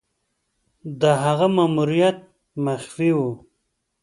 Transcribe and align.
د 1.01 1.03
هغه 1.23 1.47
ماموریت 1.55 2.17
مخفي 2.65 3.11
وو. 3.17 3.31